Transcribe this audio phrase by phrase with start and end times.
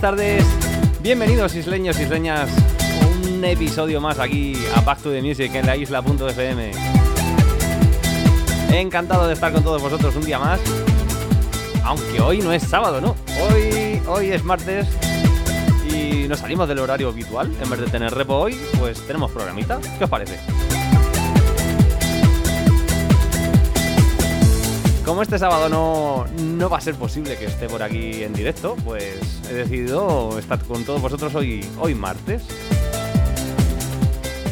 [0.00, 0.44] buenas tardes,
[1.02, 2.48] bienvenidos isleños isleñas
[3.26, 6.70] un episodio más aquí a Back to the Music en la isla.fm.
[8.70, 10.60] Encantado de estar con todos vosotros un día más,
[11.82, 13.16] aunque hoy no es sábado, ¿no?
[13.50, 14.86] Hoy, hoy es martes
[15.92, 17.52] y nos salimos del horario habitual.
[17.60, 19.80] En vez de tener repo hoy, pues tenemos programita.
[19.98, 20.38] ¿Qué os parece?
[25.04, 28.76] Como este sábado no, no va a ser posible que esté por aquí en directo,
[28.84, 32.42] pues he decidido estar con todos vosotros hoy, hoy martes.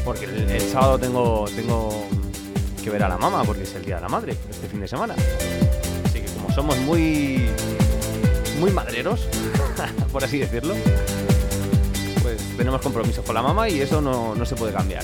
[0.04, 2.06] Porque el, sábado tengo, tengo
[2.82, 4.88] que ver a la mamá, porque es el Día de la Madre, este fin de
[4.88, 5.14] semana.
[6.04, 7.46] Así que como somos muy,
[8.60, 9.28] muy madreros,
[10.12, 10.74] por así decirlo,
[12.22, 15.02] pues tenemos compromisos con la mamá y eso no, no se puede cambiar.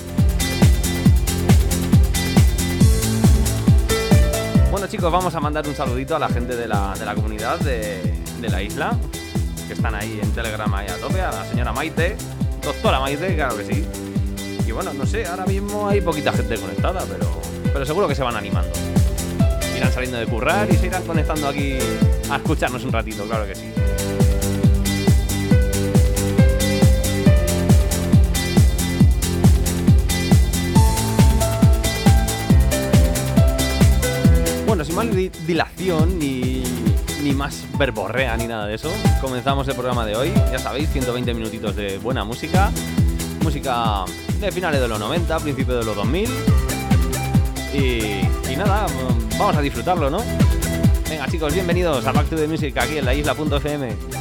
[4.70, 7.59] Bueno chicos, vamos a mandar un saludito a la gente de la, de la comunidad
[7.59, 8.00] de,
[8.41, 8.97] de la isla,
[9.66, 12.16] que están ahí en Telegram ahí a tope, a la señora Maite,
[12.62, 13.84] doctora Maite, claro que sí.
[14.66, 17.40] Y bueno, no sé, ahora mismo hay poquita gente conectada, pero,
[17.72, 18.70] pero seguro que se van animando.
[19.76, 21.76] Irán saliendo de currar y se irán conectando aquí
[22.30, 23.72] a escucharnos un ratito, claro que sí.
[34.66, 36.61] Bueno, sin más di- dilación ni,
[37.22, 40.33] ni más verborrea ni nada de eso, comenzamos el programa de hoy.
[40.50, 42.71] Ya sabéis, 120 minutitos de buena música.
[43.43, 44.05] Música
[44.41, 46.28] de finales de los 90, principios de los 2000.
[47.74, 48.86] Y, nada,
[49.39, 50.19] vamos a disfrutarlo, ¿no?
[51.09, 54.11] Venga chicos, bienvenidos a Back to the Music aquí en la isla.fm.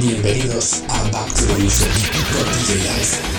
[0.00, 1.88] Bienvenidos a Back to the Music
[2.32, 3.37] con DJ Live.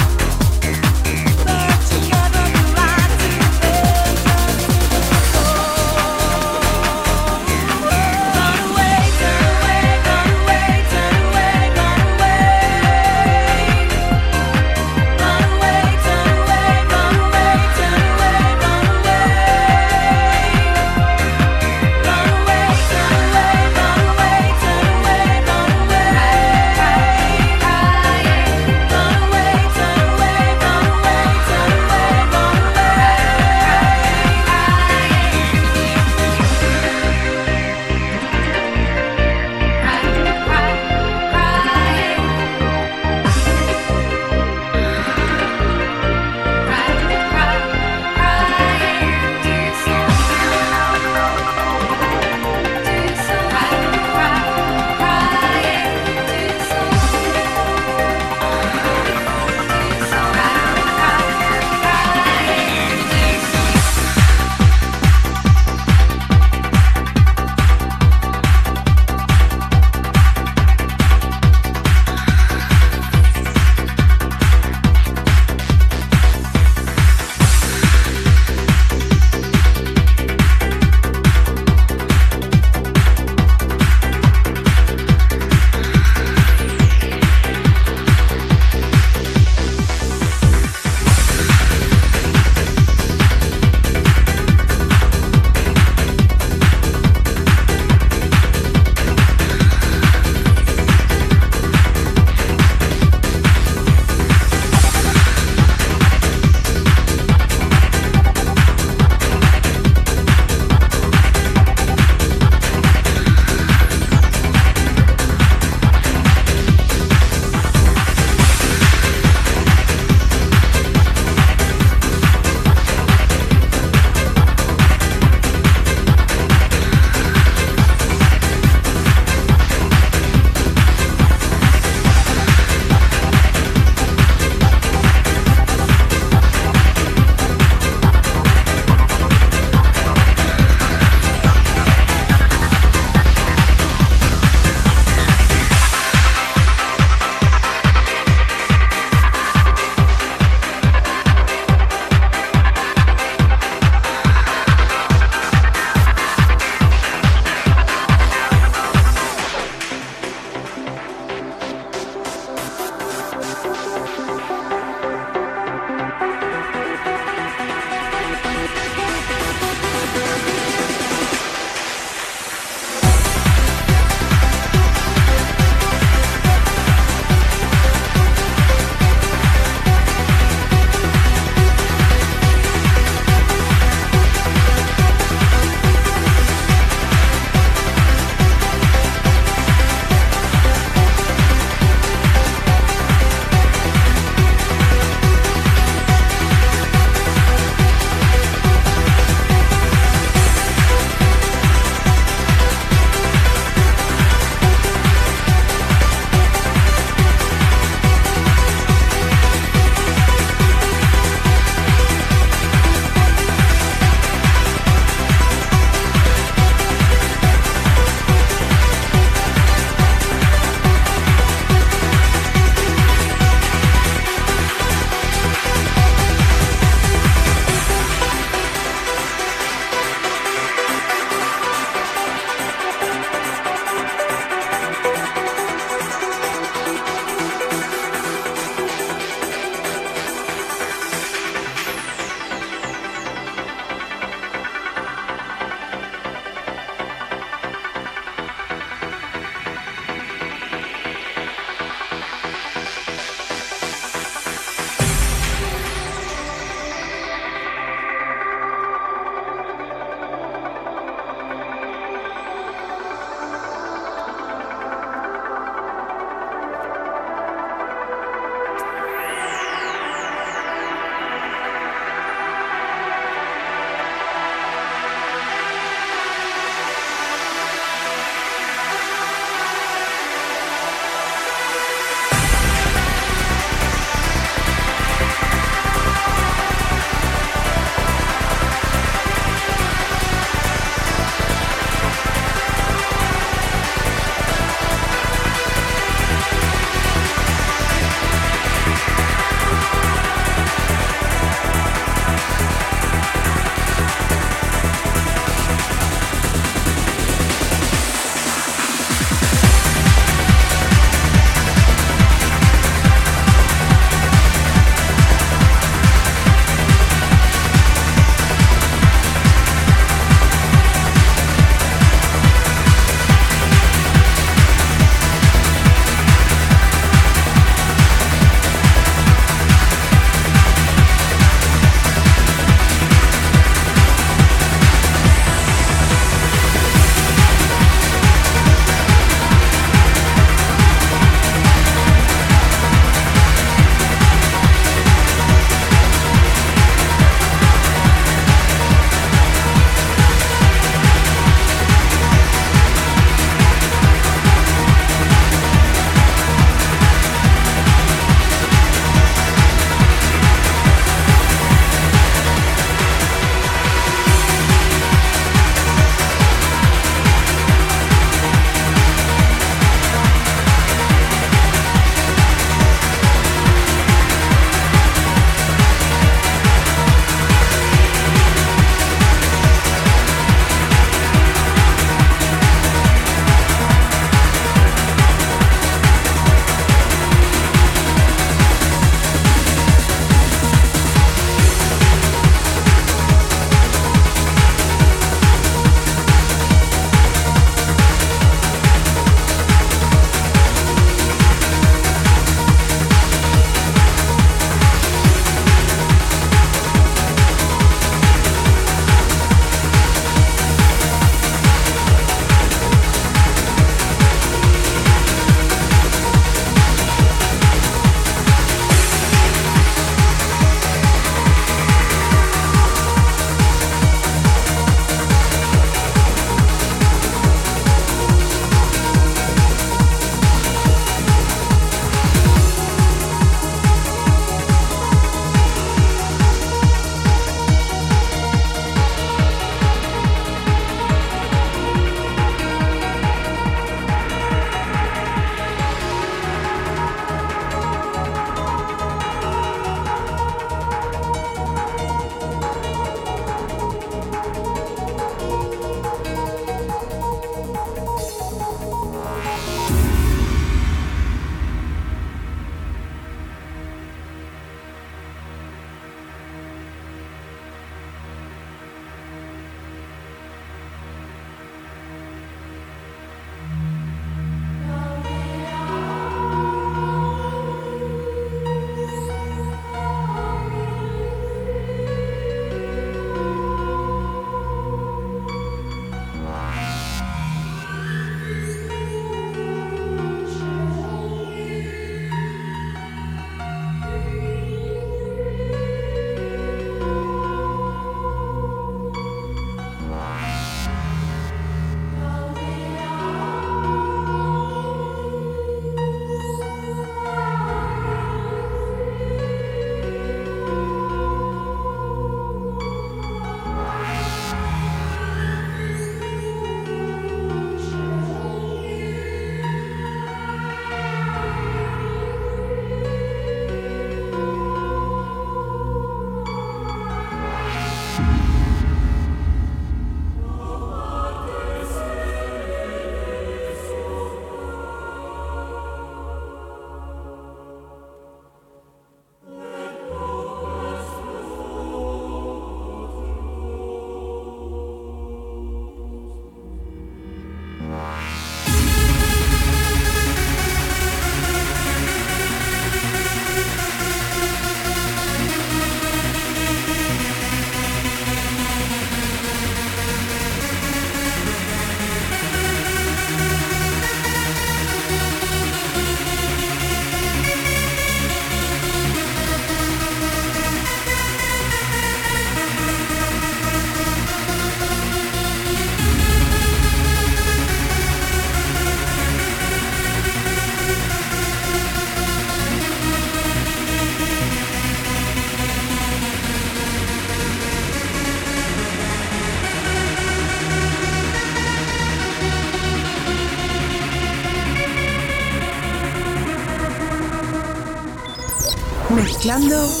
[599.51, 600.00] Mezclando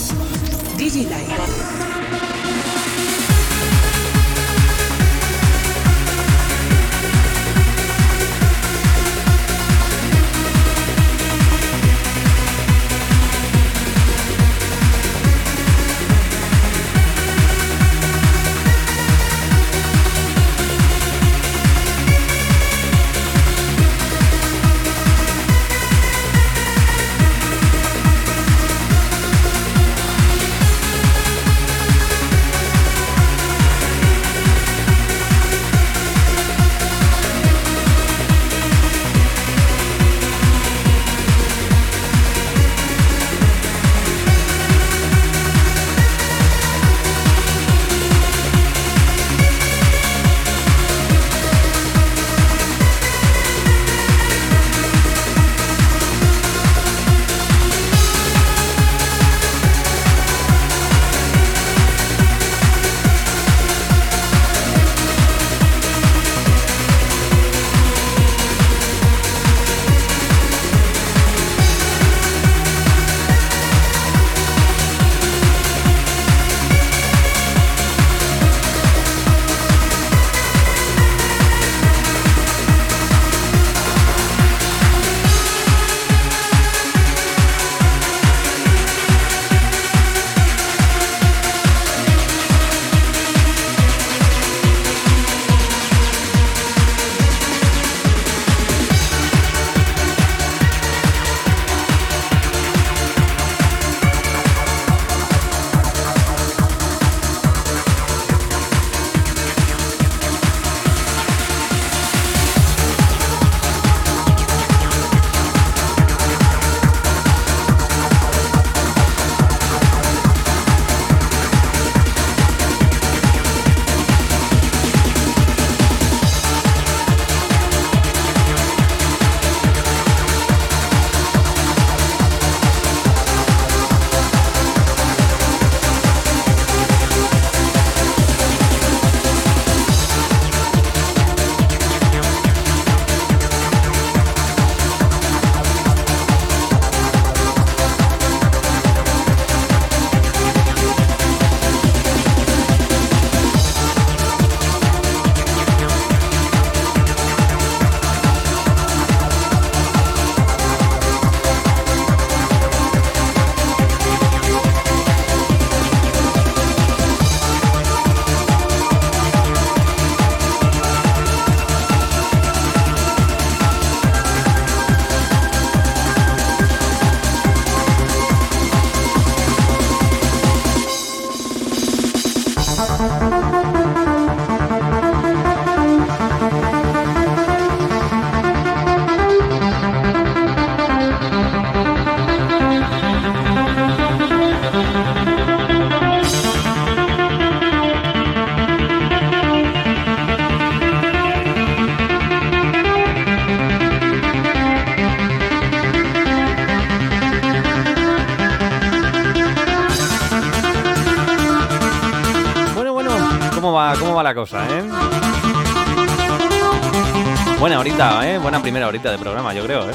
[218.51, 219.93] Buena primera horita de programa, yo creo, ¿eh?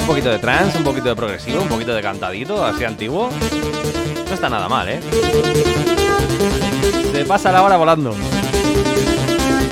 [0.00, 3.28] Un poquito de trance, un poquito de progresivo, un poquito de cantadito, así antiguo.
[4.28, 5.00] No está nada mal, ¿eh?
[7.12, 8.16] Se pasa la hora volando.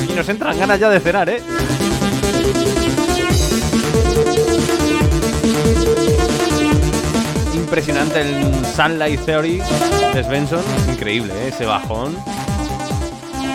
[0.07, 1.43] Y nos entran ganas ya de cenar, ¿eh?
[7.55, 9.63] impresionante el Sunlight Theory
[10.13, 10.63] de Svensson.
[10.91, 11.49] Increíble, ¿eh?
[11.49, 12.17] ese bajón.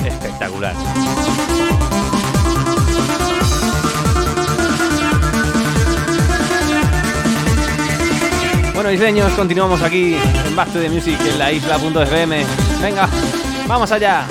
[0.05, 0.75] Espectacular.
[8.73, 12.45] Bueno, diseños, continuamos aquí en Back to the Music en la isla.fm.
[12.81, 13.09] Venga,
[13.67, 14.27] vamos allá.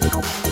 [0.00, 0.51] Thank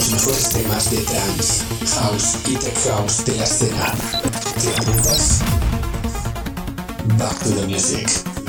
[0.00, 1.62] los mejores temas de trance,
[1.96, 3.94] house y tech house de la escena.
[4.62, 5.40] ¿Te apuntas?
[7.18, 8.39] Back to the music.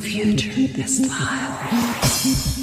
[0.00, 2.55] Future is life.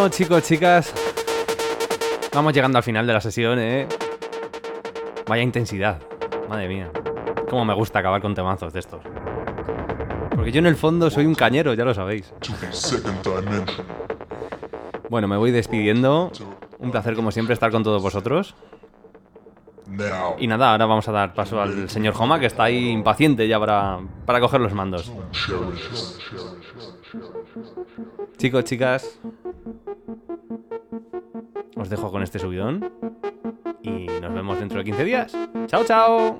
[0.00, 0.94] Bueno, chicos, chicas.
[2.32, 3.86] Vamos llegando al final de la sesión, ¿eh?
[5.28, 6.00] Vaya intensidad.
[6.48, 6.90] Madre mía.
[7.50, 9.02] Cómo me gusta acabar con temazos de estos.
[10.34, 12.32] Porque yo en el fondo soy un cañero, ya lo sabéis.
[15.10, 16.32] Bueno, me voy despidiendo.
[16.78, 18.54] Un placer como siempre estar con todos vosotros.
[20.38, 23.60] Y nada, ahora vamos a dar paso al señor Joma, que está ahí impaciente ya
[23.60, 25.12] para, para coger los mandos.
[28.38, 29.19] Chicos, chicas,
[31.80, 32.92] os dejo con este subidón
[33.82, 35.32] y nos vemos dentro de 15 días.
[35.66, 36.36] ¡Chao, chao!